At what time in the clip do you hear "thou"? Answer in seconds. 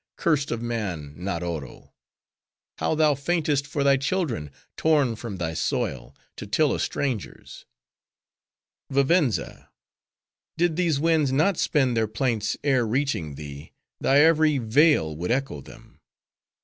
2.95-3.13